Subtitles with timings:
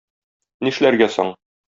[0.67, 1.31] Нишләргә соң?